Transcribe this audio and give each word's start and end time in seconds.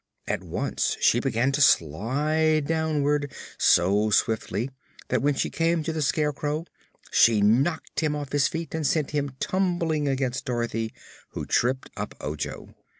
At 0.27 0.43
once 0.43 0.97
she 0.99 1.19
began 1.19 1.51
to 1.51 1.61
slide 1.61 2.65
downward, 2.65 3.31
so 3.59 4.09
swiftly 4.09 4.71
that 5.09 5.21
when 5.21 5.35
she 5.35 5.51
came 5.51 5.83
to 5.83 5.93
the 5.93 6.01
Scarecrow 6.01 6.65
she 7.11 7.39
knocked 7.39 7.99
him 7.99 8.15
off 8.15 8.31
his 8.31 8.47
feet 8.47 8.73
and 8.73 8.87
sent 8.87 9.11
him 9.11 9.35
tumbling 9.39 10.07
against 10.07 10.45
Dorothy, 10.45 10.91
who 11.33 11.45
tripped 11.45 11.91
up 11.95 12.15
Ojo. 12.19 12.73